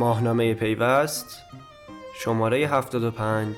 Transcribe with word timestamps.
ماهنامه 0.00 0.54
پیوست 0.54 1.42
شماره 2.14 2.66
75 2.66 3.54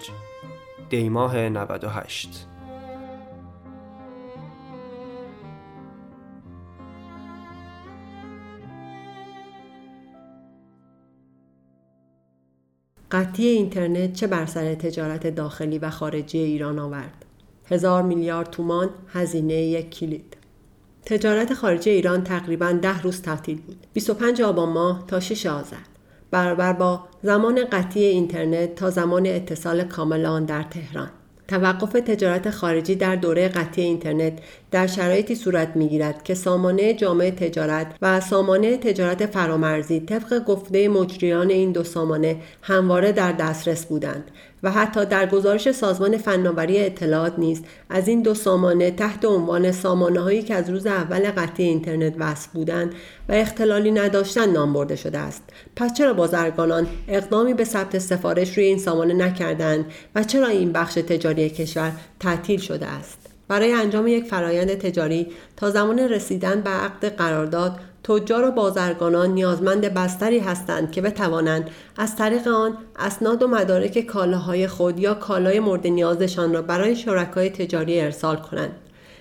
دیماه 0.90 1.48
98 1.48 2.46
قطعی 13.10 13.46
اینترنت 13.46 14.12
چه 14.12 14.26
بر 14.26 14.46
سر 14.46 14.74
تجارت 14.74 15.26
داخلی 15.26 15.78
و 15.78 15.90
خارجی 15.90 16.38
ایران 16.38 16.78
آورد؟ 16.78 17.24
هزار 17.70 18.02
میلیارد 18.02 18.50
تومان 18.50 18.90
هزینه 19.08 19.54
یک 19.54 19.90
کلید. 19.90 20.36
تجارت 21.06 21.54
خارجی 21.54 21.90
ایران 21.90 22.24
تقریبا 22.24 22.72
ده 22.72 23.02
روز 23.02 23.22
تعطیل 23.22 23.60
بود. 23.60 23.86
25 23.92 24.42
آبان 24.42 24.68
ماه 24.68 25.04
تا 25.06 25.20
6 25.20 25.46
آذر. 25.46 25.91
برابر 26.32 26.72
با 26.72 27.00
زمان 27.22 27.64
قطعی 27.72 28.04
اینترنت 28.04 28.74
تا 28.74 28.90
زمان 28.90 29.26
اتصال 29.26 29.84
کامل 29.84 30.26
آن 30.26 30.44
در 30.44 30.62
تهران. 30.62 31.10
توقف 31.48 31.92
تجارت 31.92 32.50
خارجی 32.50 32.94
در 32.94 33.16
دوره 33.16 33.48
قطعی 33.48 33.84
اینترنت 33.84 34.32
در 34.70 34.86
شرایطی 34.86 35.34
صورت 35.34 35.76
می‌گیرد 35.76 36.22
که 36.22 36.34
سامانه 36.34 36.94
جامعه 36.94 37.30
تجارت 37.30 37.86
و 38.02 38.20
سامانه 38.20 38.76
تجارت 38.76 39.26
فرامرزی 39.26 40.00
طبق 40.00 40.44
گفته 40.44 40.88
مجریان 40.88 41.50
این 41.50 41.72
دو 41.72 41.84
سامانه 41.84 42.36
همواره 42.62 43.12
در 43.12 43.32
دسترس 43.32 43.86
بودند. 43.86 44.30
و 44.62 44.70
حتی 44.70 45.04
در 45.04 45.26
گزارش 45.26 45.70
سازمان 45.70 46.16
فناوری 46.16 46.78
اطلاعات 46.78 47.38
نیز 47.38 47.62
از 47.90 48.08
این 48.08 48.22
دو 48.22 48.34
سامانه 48.34 48.90
تحت 48.90 49.24
عنوان 49.24 49.72
سامانه 49.72 50.20
هایی 50.20 50.42
که 50.42 50.54
از 50.54 50.70
روز 50.70 50.86
اول 50.86 51.30
قطعی 51.30 51.66
اینترنت 51.66 52.14
وصل 52.18 52.48
بودند 52.54 52.94
و 53.28 53.32
اختلالی 53.32 53.90
نداشتند 53.90 54.48
نام 54.48 54.72
برده 54.72 54.96
شده 54.96 55.18
است. 55.18 55.42
پس 55.76 55.94
چرا 55.94 56.14
بازرگانان 56.14 56.86
اقدامی 57.08 57.54
به 57.54 57.64
ثبت 57.64 57.98
سفارش 57.98 58.58
روی 58.58 58.66
این 58.66 58.78
سامانه 58.78 59.14
نکردند 59.14 59.84
و 60.14 60.24
چرا 60.24 60.46
این 60.46 60.72
بخش 60.72 60.94
تجاری 60.94 61.50
کشور 61.50 61.92
تعطیل 62.20 62.60
شده 62.60 62.86
است؟ 62.86 63.18
برای 63.48 63.72
انجام 63.72 64.06
یک 64.06 64.24
فرایند 64.24 64.74
تجاری 64.74 65.26
تا 65.56 65.70
زمان 65.70 65.98
رسیدن 65.98 66.60
به 66.60 66.70
عقد 66.70 67.16
قرارداد 67.16 67.80
تجار 68.04 68.48
و 68.48 68.50
بازرگانان 68.50 69.30
نیازمند 69.30 69.94
بستری 69.94 70.38
هستند 70.38 70.92
که 70.92 71.00
بتوانند 71.00 71.70
از 71.96 72.16
طریق 72.16 72.48
آن 72.48 72.76
اسناد 72.96 73.42
و 73.42 73.48
مدارک 73.48 74.00
کالاهای 74.00 74.66
خود 74.66 75.00
یا 75.00 75.14
کالای 75.14 75.60
مورد 75.60 75.86
نیازشان 75.86 76.54
را 76.54 76.62
برای 76.62 76.96
شرکای 76.96 77.50
تجاری 77.50 78.00
ارسال 78.00 78.36
کنند. 78.36 78.72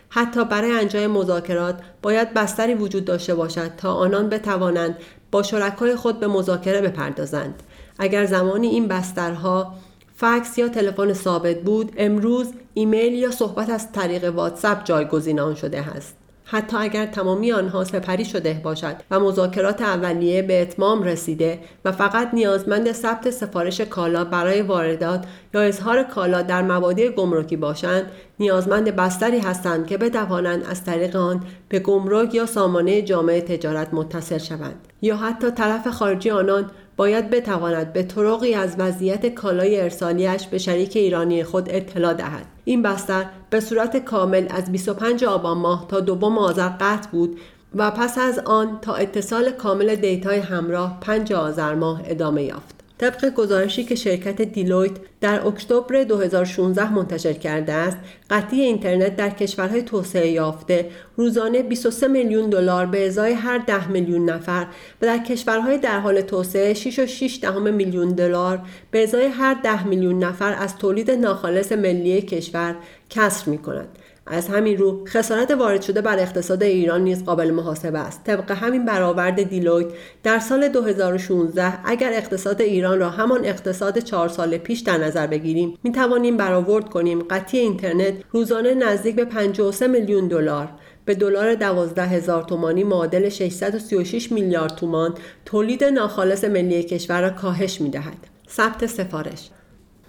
حتی 0.09 0.46
برای 0.46 0.72
انجام 0.72 1.08
مذاکرات 1.08 1.80
باید 2.02 2.34
بستری 2.34 2.74
وجود 2.74 3.06
داشته 3.06 3.36
باشد 3.36 3.72
تا 3.78 3.94
آنان 3.94 4.30
بتوانند 4.30 4.98
با 5.32 5.44
شرکای 5.44 5.96
خود 5.96 6.20
به 6.20 6.28
مذاکره 6.28 6.82
بپردازند. 6.82 7.64
اگر 8.00 8.26
زمانی 8.26 8.68
این 8.68 8.88
بسترها 8.88 9.74
فکس 10.16 10.58
یا 10.58 10.70
تلفن 10.70 11.14
ثابت 11.14 11.62
بود 11.62 11.92
امروز 11.98 12.48
ایمیل 12.74 13.14
یا 13.14 13.32
صحبت 13.32 13.70
از 13.70 13.92
طریق 13.92 14.36
واتساپ 14.36 14.84
جایگزین 14.84 15.40
آن 15.40 15.56
شده 15.56 15.80
است. 15.80 16.21
حتی 16.54 16.78
اگر 16.78 17.06
تمامی 17.06 17.52
آنها 17.52 17.84
سپری 17.84 18.26
شده 18.26 18.62
باشد 18.64 18.96
و 19.12 19.20
مذاکرات 19.20 19.82
اولیه 19.82 20.42
به 20.42 20.62
اتمام 20.62 21.04
رسیده 21.04 21.60
و 21.86 21.92
فقط 21.92 22.34
نیازمند 22.34 22.92
ثبت 22.92 23.30
سفارش 23.30 23.82
کالا 23.82 24.26
برای 24.26 24.62
واردات 24.62 25.26
یا 25.54 25.62
اظهار 25.62 26.04
کالا 26.04 26.42
در 26.42 26.62
مبادی 26.62 27.10
گمرکی 27.10 27.58
باشند 27.58 28.12
نیازمند 28.40 28.96
بستری 28.96 29.40
هستند 29.40 29.88
که 29.88 29.98
بتوانند 29.98 30.64
از 30.70 30.84
طریق 30.84 31.16
آن 31.16 31.44
به 31.70 31.80
گمرک 31.80 32.36
یا 32.36 32.46
سامانه 32.46 33.02
جامعه 33.02 33.42
تجارت 33.42 33.94
متصل 33.94 34.38
شوند. 34.38 34.88
یا 35.02 35.18
حتی 35.18 35.52
طرف 35.52 35.88
خارجی 35.88 36.30
آنان 36.30 36.72
باید 36.98 37.30
بتواند 37.30 37.94
به 37.94 38.04
طرقی 38.04 38.54
از 38.54 38.76
وضعیت 38.78 39.26
کالای 39.26 39.81
ارسالیش 39.81 40.48
به 40.48 40.58
شریک 40.58 40.96
ایرانی 40.96 41.44
خود 41.44 41.70
اطلاع 41.70 42.14
دهد. 42.14 42.46
این 42.66 42.82
بستر 42.82 43.26
به 43.50 43.60
صورت 43.60 43.98
کامل 43.98 44.48
از 44.50 44.72
25 44.72 45.24
آبان 45.24 45.58
ماه 45.58 45.86
تا 45.88 46.00
دوم 46.00 46.38
آذر 46.38 46.70
قطع 46.70 47.10
بود 47.12 47.40
و 47.76 47.92
پس 47.92 48.18
از 48.18 48.40
آن 48.40 48.80
تا 48.82 48.96
اتصال 48.96 49.52
کامل 49.52 49.96
دیتای 49.96 50.40
همراه 50.40 51.00
5 51.02 51.34
آذر 51.34 51.76
ماه 51.76 52.02
ادامه 52.06 52.44
یافت. 52.44 52.81
طبق 53.01 53.34
گزارشی 53.34 53.84
که 53.84 53.95
شرکت 53.95 54.41
Deloitte 54.42 54.92
در 55.22 55.47
اکتبر 55.47 56.03
2016 56.03 56.94
منتشر 56.94 57.34
کرده 57.34 57.73
است 57.73 57.97
قطعی 58.29 58.62
اینترنت 58.62 59.16
در 59.16 59.29
کشورهای 59.29 59.81
توسعه 59.81 60.28
یافته 60.28 60.89
روزانه 61.16 61.63
23 61.63 62.07
میلیون 62.07 62.50
دلار 62.50 62.85
به 62.85 63.07
ازای 63.07 63.34
هر 63.34 63.57
10 63.57 63.88
میلیون 63.88 64.29
نفر 64.29 64.67
و 65.01 65.06
در 65.06 65.17
کشورهای 65.17 65.78
در 65.78 66.00
حال 66.00 66.22
توسعه 66.22 66.73
6 66.73 67.00
و 67.00 67.41
دهم 67.41 67.73
میلیون 67.73 68.09
دلار 68.09 68.62
به 68.91 69.03
ازای 69.03 69.25
هر 69.25 69.53
10 69.53 69.88
میلیون 69.88 70.23
نفر 70.23 70.53
از 70.53 70.78
تولید 70.78 71.12
ناخالص 71.12 71.72
ملی 71.72 72.22
کشور 72.22 72.75
کسر 73.09 73.50
می 73.50 73.57
کند 73.57 73.88
از 74.28 74.48
همین 74.48 74.78
رو 74.78 75.06
خسارت 75.08 75.52
وارد 75.52 75.82
شده 75.82 76.02
بر 76.02 76.20
اقتصاد 76.20 76.64
ایران 76.64 77.02
نیز 77.04 77.26
قابل 77.26 77.52
محاسبه 77.52 78.00
است 78.00 78.24
طبق 78.24 78.52
همین 78.52 78.86
برآورد 78.86 79.44
دیلویت 79.44 79.88
در 80.24 80.40
سال 80.40 80.68
2016 80.68 81.80
اگر 81.86 82.14
اقتصاد 82.14 82.62
ایران 82.62 83.00
را 83.00 83.10
همان 83.10 83.46
اقتصاد 83.46 84.00
چهار 84.00 84.30
سال 84.30 84.58
پیش 84.58 84.80
در 84.80 84.98
نظر 84.98 85.28
بگیریم 85.28 85.78
می 85.84 85.92
توانیم 85.92 86.38
برآورد 86.38 86.90
کنیم 86.90 87.20
قطعی 87.30 87.60
اینترنت 87.60 88.14
روزانه 88.31 88.74
نزدیک 88.74 89.16
به 89.16 89.26
53 89.26 89.88
میلیون 89.88 90.28
دلار 90.28 90.70
به 91.06 91.16
دلار 91.16 91.56
12 91.56 92.04
هزار 92.04 92.44
تومانی 92.44 92.84
معادل 92.84 93.30
636 93.30 94.31
میلیارد 94.31 94.76
تومان 94.76 95.14
تولید 95.46 95.84
ناخالص 95.84 96.44
ملی 96.44 96.84
کشور 96.84 97.22
را 97.22 97.30
کاهش 97.30 97.81
می 97.81 97.90
دهد. 97.90 98.18
ثبت 98.50 98.86
سفارش 98.86 99.50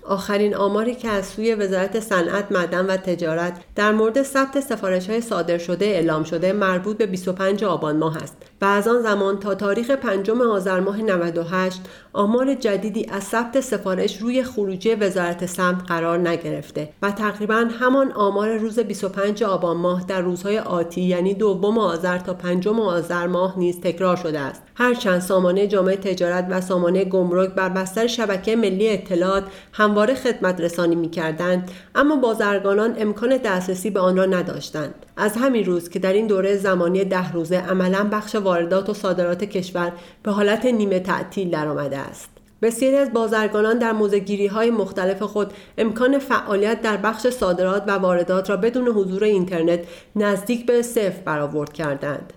آخرین 0.04 0.54
آماری 0.54 0.94
که 0.94 1.08
از 1.08 1.26
سوی 1.26 1.54
وزارت 1.54 2.00
صنعت 2.00 2.52
معدن 2.52 2.86
و 2.86 2.96
تجارت 2.96 3.60
در 3.74 3.92
مورد 3.92 4.22
ثبت 4.22 4.60
سفارش 4.60 5.10
های 5.10 5.20
صادر 5.20 5.58
شده 5.58 5.84
اعلام 5.84 6.24
شده 6.24 6.52
مربوط 6.52 6.96
به 6.96 7.06
25 7.06 7.64
آبان 7.64 7.96
ماه 7.96 8.16
است. 8.22 8.36
و 8.62 8.64
از 8.64 8.88
آن 8.88 9.02
زمان 9.02 9.38
تا 9.38 9.54
تاریخ 9.54 9.90
پنجم 9.90 10.40
آذر 10.40 10.80
ماه 10.80 11.02
98 11.02 11.80
آمار 12.12 12.54
جدیدی 12.54 13.06
از 13.12 13.24
ثبت 13.24 13.60
سفارش 13.60 14.18
روی 14.18 14.42
خروجی 14.42 14.94
وزارت 14.94 15.46
سمت 15.46 15.82
قرار 15.88 16.28
نگرفته 16.28 16.88
و 17.02 17.10
تقریبا 17.10 17.68
همان 17.80 18.12
آمار 18.12 18.56
روز 18.56 18.78
25 18.78 19.44
آبان 19.44 19.76
ماه 19.76 20.04
در 20.04 20.20
روزهای 20.20 20.58
آتی 20.58 21.00
یعنی 21.00 21.34
دوم 21.34 21.78
آذر 21.78 22.18
تا 22.18 22.34
پنجم 22.34 22.80
آذر 22.80 23.26
ماه 23.26 23.58
نیز 23.58 23.80
تکرار 23.80 24.16
شده 24.16 24.40
است. 24.40 24.62
هرچند 24.74 25.20
سامانه 25.20 25.66
جامعه 25.66 25.96
تجارت 25.96 26.46
و 26.50 26.60
سامانه 26.60 27.04
گمرک 27.04 27.50
بر 27.50 27.68
بستر 27.68 28.06
شبکه 28.06 28.56
ملی 28.56 28.88
اطلاعات 28.88 29.44
همواره 29.72 30.14
خدمت 30.14 30.60
رسانی 30.60 30.94
می 30.94 31.10
کردند 31.10 31.70
اما 31.94 32.16
بازرگانان 32.16 32.94
امکان 32.98 33.36
دسترسی 33.36 33.90
به 33.90 34.00
آن 34.00 34.16
را 34.16 34.24
نداشتند. 34.24 34.94
از 35.16 35.36
همین 35.36 35.64
روز 35.64 35.88
که 35.88 35.98
در 35.98 36.12
این 36.12 36.26
دوره 36.26 36.56
زمانی 36.56 37.04
ده 37.04 37.32
روزه 37.32 37.56
عملا 37.56 38.08
بخش 38.12 38.36
واردات 38.52 38.88
و 38.88 38.94
صادرات 38.94 39.44
کشور 39.44 39.92
به 40.22 40.30
حالت 40.30 40.66
نیمه 40.66 41.00
تعطیل 41.00 41.50
درآمده 41.50 41.98
است. 41.98 42.28
بسیاری 42.62 42.96
از 42.96 43.12
بازرگانان 43.12 43.78
در 43.78 43.92
موزگیری 43.92 44.46
های 44.46 44.70
مختلف 44.70 45.22
خود 45.22 45.52
امکان 45.78 46.18
فعالیت 46.18 46.82
در 46.82 46.96
بخش 46.96 47.26
صادرات 47.26 47.84
و 47.86 47.90
واردات 47.90 48.50
را 48.50 48.56
بدون 48.56 48.88
حضور 48.88 49.24
اینترنت 49.24 49.80
نزدیک 50.16 50.66
به 50.66 50.82
صفر 50.82 51.20
برآورد 51.24 51.72
کردند. 51.72 52.32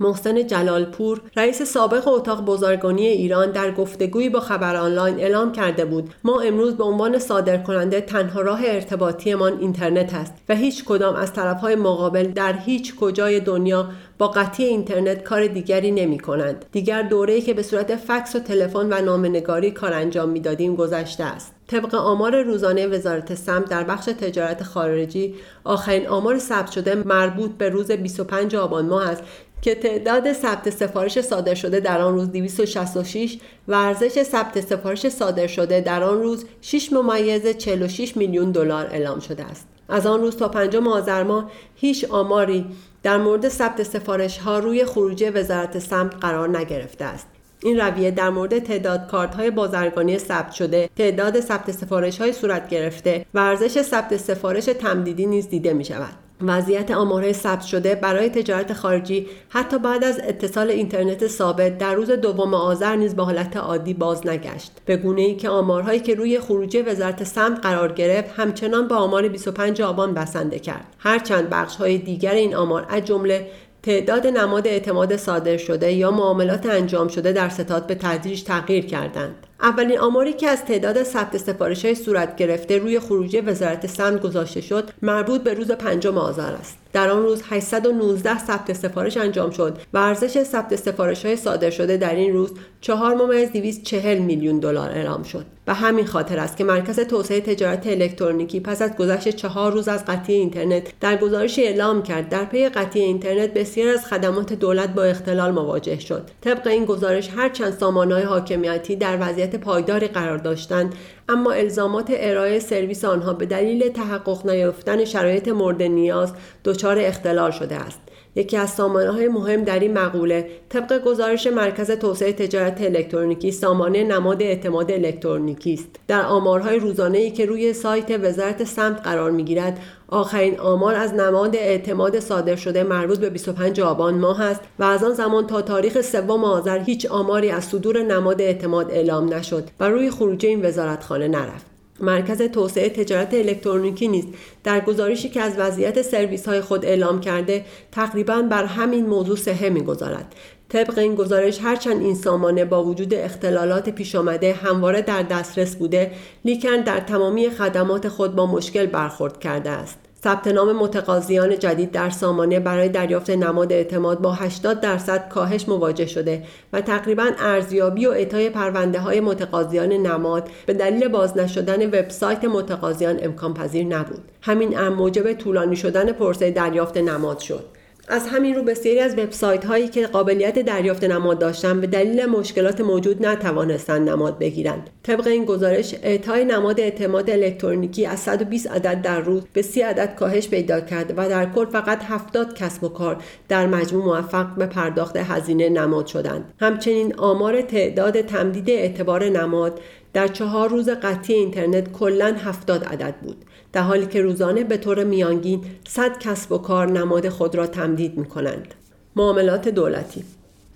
محسن 0.00 0.46
جلالپور 0.46 1.20
رئیس 1.36 1.62
سابق 1.62 2.08
اتاق 2.08 2.44
بازرگانی 2.44 3.06
ایران 3.06 3.50
در 3.50 3.70
گفتگویی 3.70 4.28
با 4.28 4.40
خبر 4.40 4.76
آنلاین 4.76 5.20
اعلام 5.20 5.52
کرده 5.52 5.84
بود 5.84 6.14
ما 6.24 6.40
امروز 6.40 6.74
به 6.74 6.84
عنوان 6.84 7.18
صادر 7.18 7.56
کننده 7.56 8.00
تنها 8.00 8.40
راه 8.40 8.60
ارتباطیمان 8.64 9.58
اینترنت 9.60 10.14
است 10.14 10.34
و 10.48 10.54
هیچ 10.54 10.84
کدام 10.84 11.14
از 11.14 11.32
طرفهای 11.32 11.74
مقابل 11.74 12.22
در 12.22 12.52
هیچ 12.52 12.96
کجای 12.96 13.40
دنیا 13.40 13.88
با 14.18 14.28
قطعی 14.28 14.64
اینترنت 14.64 15.22
کار 15.22 15.46
دیگری 15.46 15.90
نمی 15.90 16.18
کنند. 16.18 16.64
دیگر 16.72 17.02
دوره‌ای 17.02 17.42
که 17.42 17.54
به 17.54 17.62
صورت 17.62 17.96
فکس 17.96 18.36
و 18.36 18.38
تلفن 18.38 18.92
و 18.92 19.04
نامنگاری 19.04 19.70
کار 19.70 19.92
انجام 19.92 20.28
می‌دادیم 20.28 20.76
گذشته 20.76 21.24
است. 21.24 21.54
طبق 21.66 21.94
آمار 21.94 22.42
روزانه 22.42 22.86
وزارت 22.86 23.34
سمت 23.34 23.68
در 23.68 23.84
بخش 23.84 24.04
تجارت 24.04 24.62
خارجی 24.62 25.34
آخرین 25.64 26.06
آمار 26.06 26.38
ثبت 26.38 26.70
شده 26.70 26.94
مربوط 26.94 27.50
به 27.50 27.68
روز 27.68 27.90
25 27.90 28.56
آبان 28.56 28.86
ماه 28.86 29.08
است 29.08 29.22
که 29.62 29.74
تعداد 29.74 30.32
ثبت 30.32 30.70
سفارش 30.70 31.20
صادر 31.20 31.54
شده 31.54 31.80
در 31.80 32.00
آن 32.00 32.14
روز 32.14 32.32
266 32.32 33.38
و 33.68 33.74
ارزش 33.74 34.22
ثبت 34.22 34.60
سفارش 34.60 35.08
صادر 35.08 35.46
شده 35.46 35.80
در 35.80 36.02
آن 36.02 36.22
روز 36.22 36.44
6 36.60 36.92
ممیز 36.92 37.46
46 37.46 38.16
میلیون 38.16 38.52
دلار 38.52 38.86
اعلام 38.86 39.20
شده 39.20 39.44
است. 39.44 39.73
از 39.88 40.06
آن 40.06 40.20
روز 40.20 40.36
تا 40.36 40.48
پنجم 40.48 40.88
آذر 40.88 41.22
ماه 41.22 41.50
هیچ 41.74 42.04
آماری 42.04 42.66
در 43.02 43.18
مورد 43.18 43.48
ثبت 43.48 43.82
سفارش 43.82 44.38
ها 44.38 44.58
روی 44.58 44.84
خروجی 44.84 45.24
وزارت 45.28 45.78
سمت 45.78 46.14
قرار 46.20 46.58
نگرفته 46.58 47.04
است. 47.04 47.26
این 47.62 47.80
رویه 47.80 48.10
در 48.10 48.30
مورد 48.30 48.58
تعداد 48.58 49.06
کارت 49.06 49.34
های 49.34 49.50
بازرگانی 49.50 50.18
ثبت 50.18 50.52
شده، 50.52 50.90
تعداد 50.96 51.40
ثبت 51.40 51.70
سفارش 51.70 52.20
های 52.20 52.32
صورت 52.32 52.68
گرفته 52.68 53.26
و 53.34 53.38
ارزش 53.38 53.82
ثبت 53.82 54.16
سفارش 54.16 54.64
تمدیدی 54.64 55.26
نیز 55.26 55.48
دیده 55.48 55.72
می 55.72 55.84
شود. 55.84 56.23
وضعیت 56.42 56.90
آمارهای 56.90 57.32
ثبت 57.32 57.62
شده 57.62 57.94
برای 57.94 58.28
تجارت 58.28 58.72
خارجی 58.72 59.26
حتی 59.48 59.78
بعد 59.78 60.04
از 60.04 60.20
اتصال 60.28 60.70
اینترنت 60.70 61.26
ثابت 61.26 61.78
در 61.78 61.94
روز 61.94 62.10
دوم 62.10 62.54
آذر 62.54 62.96
نیز 62.96 63.14
به 63.14 63.22
حالت 63.22 63.56
عادی 63.56 63.94
باز 63.94 64.26
نگشت. 64.26 64.72
به 64.84 64.96
گونه 64.96 65.22
ای 65.22 65.34
که 65.34 65.48
آمارهایی 65.48 66.00
که 66.00 66.14
روی 66.14 66.40
خروجی 66.40 66.82
وزارت 66.82 67.24
سمت 67.24 67.60
قرار 67.60 67.92
گرفت 67.92 68.30
همچنان 68.36 68.88
با 68.88 68.96
آمار 68.96 69.28
25 69.28 69.82
آبان 69.82 70.14
بسنده 70.14 70.58
کرد. 70.58 70.86
هرچند 70.98 71.50
بخش 71.50 71.76
های 71.76 71.98
دیگر 71.98 72.34
این 72.34 72.54
آمار 72.54 72.86
از 72.88 73.04
جمله 73.04 73.50
تعداد 73.82 74.26
نماد 74.26 74.66
اعتماد 74.66 75.16
صادر 75.16 75.56
شده 75.56 75.92
یا 75.92 76.10
معاملات 76.10 76.66
انجام 76.66 77.08
شده 77.08 77.32
در 77.32 77.48
ستاد 77.48 77.86
به 77.86 77.94
تدریج 77.94 78.42
تغییر 78.42 78.86
کردند. 78.86 79.34
اولین 79.64 79.98
آماری 79.98 80.32
که 80.32 80.48
از 80.48 80.64
تعداد 80.64 81.02
ثبت 81.02 81.36
سفارش 81.36 81.84
های 81.84 81.94
صورت 81.94 82.36
گرفته 82.36 82.78
روی 82.78 83.00
خروجی 83.00 83.40
وزارت 83.40 83.86
سمت 83.86 84.20
گذاشته 84.20 84.60
شد 84.60 84.90
مربوط 85.02 85.40
به 85.40 85.54
روز 85.54 85.70
پنجم 85.70 86.18
آذر 86.18 86.52
است. 86.52 86.78
در 86.92 87.10
آن 87.10 87.22
روز 87.22 87.42
819 87.48 88.38
ثبت 88.38 88.72
سفارش 88.72 89.16
انجام 89.16 89.50
شد 89.50 89.78
و 89.92 89.98
ارزش 89.98 90.42
ثبت 90.42 90.76
سفارش 90.76 91.26
های 91.26 91.36
صادر 91.36 91.70
شده 91.70 91.96
در 91.96 92.14
این 92.14 92.32
روز 92.32 92.50
4 92.80 93.14
ممیز 93.14 93.52
240 93.52 94.18
میلیون 94.18 94.58
دلار 94.58 94.90
اعلام 94.90 95.22
شد. 95.22 95.46
و 95.66 95.74
همین 95.74 96.06
خاطر 96.06 96.38
است 96.38 96.56
که 96.56 96.64
مرکز 96.64 97.00
توسعه 97.00 97.40
تجارت 97.40 97.86
الکترونیکی 97.86 98.60
پس 98.60 98.82
از 98.82 98.96
گذشت 98.96 99.28
چهار 99.28 99.72
روز 99.72 99.88
از 99.88 100.04
قطعی 100.04 100.34
اینترنت 100.34 100.92
در 101.00 101.16
گزارش 101.16 101.58
اعلام 101.58 102.02
کرد. 102.02 102.28
در 102.28 102.44
پی 102.44 102.68
قطعی 102.68 103.02
اینترنت 103.02 103.54
بسیار 103.54 103.88
از 103.88 104.06
خدمات 104.06 104.52
دولت 104.52 104.94
با 104.94 105.04
اختلال 105.04 105.50
مواجه 105.50 105.98
شد. 105.98 106.22
طبق 106.40 106.66
این 106.66 106.84
گزارش 106.84 107.30
هرچند 107.36 107.72
سامانه‌های 107.72 108.22
حاکمیتی 108.22 108.96
در 108.96 109.18
وضعیت 109.20 109.53
پایداری 109.56 110.06
قرار 110.06 110.38
داشتند 110.38 110.94
اما 111.28 111.52
الزامات 111.52 112.12
ارائه 112.16 112.58
سرویس 112.58 113.04
آنها 113.04 113.32
به 113.32 113.46
دلیل 113.46 113.88
تحقق 113.88 114.46
نیافتن 114.46 115.04
شرایط 115.04 115.48
مورد 115.48 115.82
نیاز 115.82 116.32
دچار 116.64 116.98
اختلال 116.98 117.50
شده 117.50 117.76
است. 117.76 118.03
یکی 118.36 118.56
از 118.56 118.70
سامانه 118.70 119.10
های 119.10 119.28
مهم 119.28 119.64
در 119.64 119.78
این 119.78 119.98
مقوله 119.98 120.46
طبق 120.68 121.04
گزارش 121.04 121.46
مرکز 121.46 121.90
توسعه 121.90 122.32
تجارت 122.32 122.82
الکترونیکی 122.82 123.50
سامانه 123.50 124.04
نماد 124.04 124.42
اعتماد 124.42 124.92
الکترونیکی 124.92 125.74
است. 125.74 125.88
در 126.08 126.22
آمارهای 126.22 126.78
روزانه 126.78 127.18
ای 127.18 127.30
که 127.30 127.46
روی 127.46 127.72
سایت 127.72 128.20
وزارت 128.22 128.64
سمت 128.64 129.00
قرار 129.02 129.30
می‌گیرد 129.30 129.78
آخرین 130.08 130.60
آمار 130.60 130.94
از 130.94 131.14
نماد 131.14 131.56
اعتماد 131.56 132.20
صادر 132.20 132.56
شده 132.56 132.82
مربوط 132.82 133.18
به 133.18 133.30
25 133.30 133.80
آبان 133.80 134.14
ماه 134.14 134.42
است 134.42 134.60
و 134.78 134.84
از 134.84 135.04
آن 135.04 135.12
زمان 135.12 135.46
تا 135.46 135.62
تاریخ 135.62 136.00
سوم 136.00 136.44
آذر 136.44 136.78
هیچ 136.78 137.06
آماری 137.06 137.50
از 137.50 137.64
صدور 137.64 138.02
نماد 138.02 138.42
اعتماد 138.42 138.90
اعلام 138.90 139.34
نشد 139.34 139.64
و 139.80 139.88
روی 139.88 140.10
خروجی 140.10 140.46
این 140.46 140.66
وزارتخانه 140.66 141.28
نرفت. 141.28 141.73
مرکز 142.00 142.42
توسعه 142.42 142.88
تجارت 142.88 143.34
الکترونیکی 143.34 144.08
نیست 144.08 144.28
در 144.64 144.80
گزارشی 144.80 145.28
که 145.28 145.40
از 145.40 145.58
وضعیت 145.58 146.02
سرویس 146.02 146.48
های 146.48 146.60
خود 146.60 146.84
اعلام 146.84 147.20
کرده 147.20 147.64
تقریبا 147.92 148.42
بر 148.42 148.64
همین 148.64 149.06
موضوع 149.06 149.36
سهه 149.36 149.68
می‌گذارد. 149.68 150.34
طبق 150.68 150.98
این 150.98 151.14
گزارش 151.14 151.60
هرچند 151.60 152.02
این 152.02 152.14
سامانه 152.14 152.64
با 152.64 152.84
وجود 152.84 153.14
اختلالات 153.14 153.88
پیش 153.88 154.14
آمده 154.14 154.52
همواره 154.52 155.02
در 155.02 155.22
دسترس 155.22 155.76
بوده 155.76 156.12
لیکن 156.44 156.76
در 156.76 157.00
تمامی 157.00 157.50
خدمات 157.50 158.08
خود 158.08 158.34
با 158.34 158.46
مشکل 158.46 158.86
برخورد 158.86 159.40
کرده 159.40 159.70
است. 159.70 160.03
ثبت 160.24 160.48
نام 160.48 160.72
متقاضیان 160.72 161.58
جدید 161.58 161.90
در 161.90 162.10
سامانه 162.10 162.60
برای 162.60 162.88
دریافت 162.88 163.30
نماد 163.30 163.72
اعتماد 163.72 164.20
با 164.20 164.32
80 164.32 164.80
درصد 164.80 165.28
کاهش 165.28 165.68
مواجه 165.68 166.06
شده 166.06 166.42
و 166.72 166.80
تقریبا 166.80 167.30
ارزیابی 167.38 168.06
و 168.06 168.10
اعطای 168.10 168.50
پرونده 168.50 169.00
های 169.00 169.20
متقاضیان 169.20 169.92
نماد 169.92 170.48
به 170.66 170.74
دلیل 170.74 171.08
باز 171.08 171.36
نشدن 171.36 171.86
وبسایت 171.86 172.44
متقاضیان 172.44 173.18
امکان 173.22 173.54
پذیر 173.54 173.86
نبود. 173.86 174.22
همین 174.42 174.78
امر 174.78 174.94
موجب 174.94 175.32
طولانی 175.32 175.76
شدن 175.76 176.12
پرسه 176.12 176.50
دریافت 176.50 176.96
نماد 176.96 177.38
شد. 177.38 177.64
از 178.08 178.26
همین 178.26 178.54
رو 178.54 178.62
بسیاری 178.62 179.00
از 179.00 179.18
وبسایت 179.18 179.64
هایی 179.64 179.88
که 179.88 180.06
قابلیت 180.06 180.58
دریافت 180.58 181.04
نماد 181.04 181.38
داشتند 181.38 181.80
به 181.80 181.86
دلیل 181.86 182.26
مشکلات 182.26 182.80
موجود 182.80 183.26
نتوانستند 183.26 184.08
نماد 184.08 184.38
بگیرند. 184.38 184.90
طبق 185.02 185.26
این 185.26 185.44
گزارش 185.44 185.94
اعطای 186.02 186.44
نماد 186.44 186.80
اعتماد 186.80 187.30
الکترونیکی 187.30 188.06
از 188.06 188.20
120 188.20 188.70
عدد 188.70 189.02
در 189.02 189.20
روز 189.20 189.42
به 189.52 189.62
30 189.62 189.80
عدد 189.82 190.14
کاهش 190.14 190.48
پیدا 190.48 190.80
کرد 190.80 191.14
و 191.16 191.28
در 191.28 191.46
کل 191.46 191.64
فقط 191.64 192.02
70 192.04 192.54
کسب 192.54 192.84
و 192.84 192.88
کار 192.88 193.16
در 193.48 193.66
مجموع 193.66 194.04
موفق 194.04 194.54
به 194.54 194.66
پرداخت 194.66 195.16
هزینه 195.16 195.68
نماد 195.68 196.06
شدند. 196.06 196.54
همچنین 196.60 197.14
آمار 197.14 197.62
تعداد 197.62 198.20
تمدید 198.20 198.70
اعتبار 198.70 199.28
نماد 199.28 199.80
در 200.12 200.28
چهار 200.28 200.68
روز 200.68 200.88
قطعی 200.88 201.36
اینترنت 201.36 201.92
کلا 201.92 202.34
70 202.38 202.84
عدد 202.84 203.14
بود. 203.22 203.44
در 203.74 203.82
حالی 203.82 204.06
که 204.06 204.22
روزانه 204.22 204.64
به 204.64 204.76
طور 204.76 205.04
میانگین 205.04 205.64
100 205.88 206.18
کسب 206.18 206.52
و 206.52 206.58
کار 206.58 206.90
نماد 206.90 207.28
خود 207.28 207.54
را 207.54 207.66
تمدید 207.66 208.18
می 208.18 208.24
کنند. 208.24 208.74
معاملات 209.16 209.68
دولتی 209.68 210.24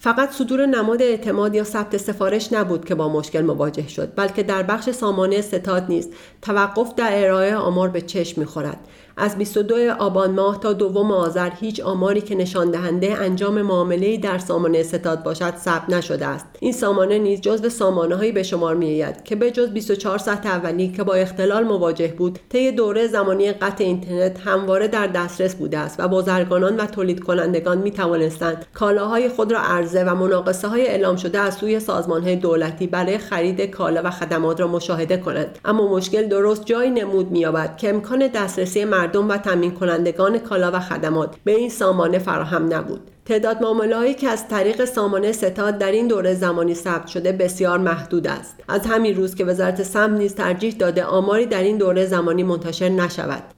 فقط 0.01 0.31
صدور 0.31 0.67
نماد 0.67 1.03
اعتماد 1.03 1.55
یا 1.55 1.65
ثبت 1.65 1.97
سفارش 1.97 2.53
نبود 2.53 2.85
که 2.85 2.95
با 2.95 3.09
مشکل 3.09 3.41
مواجه 3.41 3.89
شد 3.89 4.13
بلکه 4.17 4.43
در 4.43 4.63
بخش 4.63 4.91
سامانه 4.91 5.41
ستاد 5.41 5.85
نیز 5.89 6.09
توقف 6.43 6.95
در 6.95 7.25
ارائه 7.25 7.57
آمار 7.57 7.89
به 7.89 8.01
چشم 8.01 8.41
می‌خورد. 8.41 8.79
از 9.21 9.39
22 9.39 9.75
آبان 9.99 10.31
ماه 10.31 10.61
تا 10.61 10.73
دوم 10.73 11.13
آذر 11.13 11.51
هیچ 11.61 11.81
آماری 11.81 12.21
که 12.21 12.35
نشان 12.35 12.71
دهنده 12.71 13.15
انجام 13.15 13.63
معامله 13.63 14.17
در 14.17 14.39
سامانه 14.39 14.83
ستاد 14.83 15.23
باشد 15.23 15.55
ثبت 15.57 15.91
نشده 15.91 16.27
است. 16.27 16.47
این 16.61 16.73
سامانه 16.73 17.19
نیز 17.19 17.41
جزو 17.41 17.69
سامانه 17.69 18.15
هایی 18.17 18.33
به 18.33 18.43
شمار 18.43 18.75
میآید 18.75 19.25
که 19.25 19.37
به 19.37 19.51
جز 19.51 19.69
24 19.69 20.19
ساعت 20.19 20.47
اولی 20.47 20.89
که 20.89 21.03
با 21.03 21.15
اختلال 21.15 21.65
مواجه 21.65 22.15
بود 22.19 22.39
طی 22.49 22.73
دوره 22.73 23.07
زمانی 23.07 23.53
قطع 23.53 23.85
اینترنت 23.85 24.41
همواره 24.41 24.89
در 24.89 25.07
دسترس 25.07 25.55
بوده 25.55 25.79
است 25.79 26.01
و 26.01 26.09
بازرگانان 26.09 26.77
و 26.77 26.87
تولید 26.87 27.21
کنندگان 27.21 27.79
می 27.79 27.91
توانستند 27.91 28.67
کالاهای 28.75 29.29
خود 29.29 29.53
را 29.53 29.59
عرضه 29.89 30.05
و 30.05 30.15
مناقصه 30.15 30.69
های 30.69 30.87
اعلام 30.87 31.17
شده 31.17 31.39
از 31.39 31.55
سوی 31.55 31.81
سازمان 31.81 32.23
های 32.23 32.37
دولتی 32.37 32.87
برای 32.87 33.19
خرید 33.19 33.61
کالا 33.61 34.01
و 34.05 34.11
خدمات 34.11 34.61
را 34.61 34.67
مشاهده 34.67 35.17
کنند. 35.17 35.59
اما 35.65 35.89
مشکل 35.89 36.29
درست 36.29 36.65
جایی 36.65 36.91
نمود 36.91 37.31
مییابد 37.31 37.77
که 37.77 37.89
امکان 37.89 38.27
دسترسی 38.27 38.85
مردم 38.85 39.29
و 39.29 39.37
تامین 39.37 39.71
کنندگان 39.71 40.39
کالا 40.39 40.71
و 40.71 40.81
خدمات 40.81 41.37
به 41.45 41.53
این 41.53 41.71
سامانه 41.71 42.19
فراهم 42.19 42.75
نبود. 42.75 43.01
تعداد 43.25 43.63
معامله 43.63 44.15
که 44.15 44.29
از 44.29 44.49
طریق 44.49 44.85
سامانه 44.85 45.33
ستاد 45.33 45.79
در 45.79 45.93
این 45.93 46.09
دوره 46.09 46.35
زمانی 46.35 46.75
ثبت 46.75 47.07
شده 47.07 47.33
بسیار 47.33 47.79
محدود 47.79 48.27
است. 48.27 48.55
از 48.69 48.87
همین 48.87 49.17
روست 49.17 49.35
که 49.35 49.45
وزارت 49.45 49.83
سمت 49.83 50.19
نیز 50.19 50.35
ترجیح 50.35 50.75
داده 50.79 51.05
آماری 51.05 51.47
در 51.47 51.63
این 51.63 51.79
دوره 51.79 52.07
زمانی 52.07 52.43
منتشر 52.43 52.89
نشود. 52.89 53.58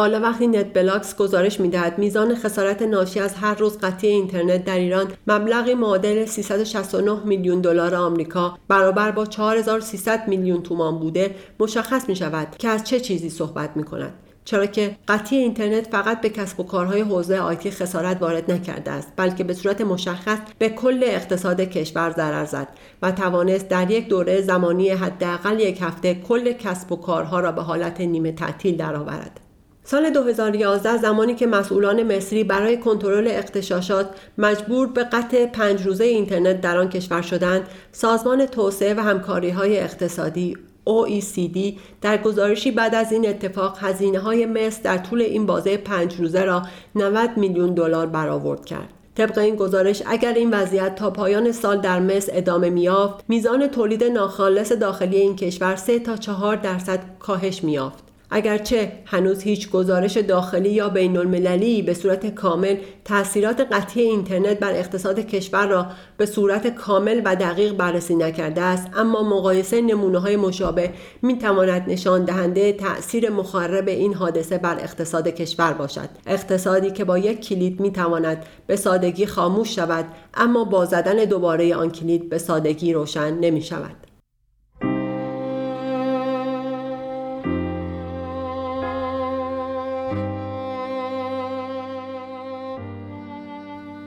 حالا 0.00 0.20
وقتی 0.20 0.46
NetBlocks 0.46 1.16
گزارش 1.16 1.60
می‌دهد 1.60 1.98
میزان 1.98 2.34
خسارت 2.34 2.82
ناشی 2.82 3.20
از 3.20 3.34
هر 3.34 3.54
روز 3.54 3.78
قطعی 3.78 4.10
اینترنت 4.10 4.64
در 4.64 4.78
ایران 4.78 5.12
مبلغی 5.26 5.74
معادل 5.74 6.26
369 6.26 7.24
میلیون 7.24 7.60
دلار 7.60 7.94
آمریکا 7.94 8.58
برابر 8.68 9.10
با 9.10 9.26
4300 9.26 10.28
میلیون 10.28 10.62
تومان 10.62 10.98
بوده 10.98 11.34
مشخص 11.60 12.08
می 12.08 12.16
شود 12.16 12.48
که 12.58 12.68
از 12.68 12.84
چه 12.84 13.00
چیزی 13.00 13.30
صحبت 13.30 13.76
می 13.76 13.84
کند 13.84 14.12
چرا 14.44 14.66
که 14.66 14.96
قطعی 15.08 15.38
اینترنت 15.38 15.86
فقط 15.86 16.20
به 16.20 16.28
کسب 16.28 16.60
و 16.60 16.62
کارهای 16.62 17.00
حوزه 17.00 17.38
آیتی 17.38 17.70
خسارت 17.70 18.22
وارد 18.22 18.50
نکرده 18.52 18.90
است 18.90 19.12
بلکه 19.16 19.44
به 19.44 19.54
صورت 19.54 19.80
مشخص 19.80 20.38
به 20.58 20.68
کل 20.68 21.00
اقتصاد 21.04 21.60
کشور 21.60 22.10
ضرر 22.10 22.44
زد 22.44 22.68
و 23.02 23.12
توانست 23.12 23.68
در 23.68 23.90
یک 23.90 24.08
دوره 24.08 24.42
زمانی 24.42 24.90
حداقل 24.90 25.60
یک 25.60 25.78
هفته 25.82 26.14
کل 26.14 26.52
کسب 26.52 26.92
و 26.92 26.96
کارها 26.96 27.40
را 27.40 27.52
به 27.52 27.62
حالت 27.62 28.00
نیمه 28.00 28.32
تعطیل 28.32 28.76
درآورد. 28.76 29.40
سال 29.84 30.10
2011 30.10 30.96
زمانی 30.96 31.34
که 31.34 31.46
مسئولان 31.46 32.16
مصری 32.16 32.44
برای 32.44 32.76
کنترل 32.76 33.28
اقتشاشات 33.28 34.10
مجبور 34.38 34.86
به 34.86 35.04
قطع 35.04 35.46
پنج 35.46 35.86
روزه 35.86 36.04
اینترنت 36.04 36.60
در 36.60 36.78
آن 36.78 36.88
کشور 36.88 37.22
شدند 37.22 37.66
سازمان 37.92 38.46
توسعه 38.46 38.94
و 38.94 39.00
همکاری 39.00 39.50
های 39.50 39.80
اقتصادی 39.80 40.56
OECD 40.88 41.58
در 42.00 42.16
گزارشی 42.16 42.70
بعد 42.70 42.94
از 42.94 43.12
این 43.12 43.28
اتفاق 43.28 43.78
هزینه 43.80 44.18
های 44.18 44.46
مصر 44.46 44.80
در 44.82 44.98
طول 44.98 45.22
این 45.22 45.46
بازه 45.46 45.76
پنج 45.76 46.16
روزه 46.16 46.44
را 46.44 46.62
90 46.94 47.30
میلیون 47.36 47.74
دلار 47.74 48.06
برآورد 48.06 48.64
کرد. 48.64 48.88
طبق 49.14 49.38
این 49.38 49.56
گزارش 49.56 50.02
اگر 50.06 50.34
این 50.34 50.50
وضعیت 50.50 50.94
تا 50.94 51.10
پایان 51.10 51.52
سال 51.52 51.80
در 51.80 52.00
مصر 52.00 52.32
ادامه 52.34 52.70
میافت 52.70 53.24
میزان 53.28 53.66
تولید 53.66 54.04
ناخالص 54.04 54.72
داخلی 54.72 55.16
این 55.16 55.36
کشور 55.36 55.76
3 55.76 55.98
تا 55.98 56.16
4 56.16 56.56
درصد 56.56 57.00
کاهش 57.18 57.64
میافت 57.64 58.09
اگرچه 58.30 58.92
هنوز 59.06 59.42
هیچ 59.42 59.70
گزارش 59.70 60.16
داخلی 60.16 60.70
یا 60.70 60.88
بین 60.88 61.16
المللی 61.16 61.82
به 61.82 61.94
صورت 61.94 62.34
کامل 62.34 62.76
تاثیرات 63.04 63.60
قطعی 63.60 64.02
اینترنت 64.02 64.58
بر 64.58 64.72
اقتصاد 64.72 65.20
کشور 65.20 65.66
را 65.66 65.86
به 66.16 66.26
صورت 66.26 66.66
کامل 66.74 67.22
و 67.24 67.36
دقیق 67.36 67.72
بررسی 67.72 68.16
نکرده 68.16 68.60
است 68.60 68.88
اما 68.96 69.22
مقایسه 69.22 69.80
نمونه 69.80 70.18
های 70.18 70.36
مشابه 70.36 70.90
می 71.22 71.38
تواند 71.38 71.84
نشان 71.90 72.24
دهنده 72.24 72.72
تاثیر 72.72 73.30
مخرب 73.30 73.88
این 73.88 74.14
حادثه 74.14 74.58
بر 74.58 74.78
اقتصاد 74.80 75.28
کشور 75.28 75.72
باشد. 75.72 76.08
اقتصادی 76.26 76.90
که 76.90 77.04
با 77.04 77.18
یک 77.18 77.40
کلید 77.40 77.80
می 77.80 77.92
تواند 77.92 78.44
به 78.66 78.76
سادگی 78.76 79.26
خاموش 79.26 79.76
شود 79.76 80.04
اما 80.34 80.64
با 80.64 80.84
زدن 80.84 81.16
دوباره 81.24 81.74
آن 81.74 81.90
کلید 81.90 82.28
به 82.28 82.38
سادگی 82.38 82.92
روشن 82.92 83.34
نمی 83.34 83.62
شود 83.62 84.09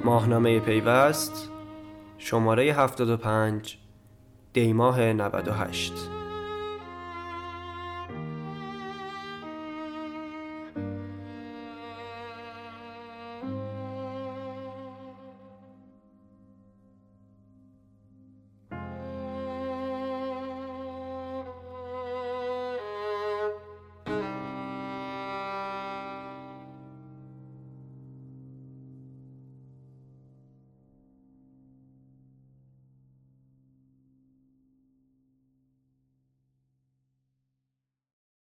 ماهنامه 0.04 0.60
پیوست 0.60 1.50
شماره 2.18 2.74
75 2.74 3.78
دیماه 4.54 5.14
98 5.14 6.13